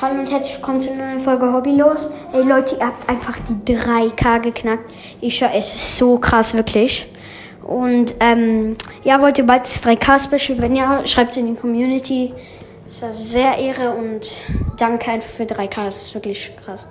Hallo 0.00 0.18
und 0.18 0.30
herzlich 0.30 0.54
willkommen 0.54 0.80
zu 0.80 0.90
einer 0.90 1.08
neuen 1.08 1.20
Folge 1.20 1.52
Hobbylos. 1.52 2.08
Ey 2.32 2.40
Leute, 2.40 2.76
ihr 2.76 2.86
habt 2.86 3.06
einfach 3.06 3.36
die 3.46 3.74
3K 3.74 4.40
geknackt. 4.40 4.90
Ich 5.20 5.36
schau, 5.36 5.50
es 5.54 5.74
ist 5.74 5.98
so 5.98 6.16
krass, 6.16 6.54
wirklich. 6.54 7.06
Und 7.62 8.14
ähm, 8.18 8.76
ja, 9.04 9.20
wollt 9.20 9.36
ihr 9.36 9.44
bald 9.44 9.64
das 9.64 9.82
3K-Special? 9.82 10.62
Wenn 10.62 10.74
ja, 10.74 11.06
schreibt 11.06 11.32
es 11.32 11.36
in 11.36 11.54
die 11.54 11.60
Community. 11.60 12.32
Es 12.86 13.02
ist 13.02 13.32
sehr 13.32 13.58
Ehre 13.58 13.90
und 13.90 14.26
danke 14.78 15.10
einfach 15.10 15.28
für 15.28 15.42
3K. 15.42 15.88
Es 15.88 16.04
ist 16.04 16.14
wirklich 16.14 16.50
krass. 16.64 16.88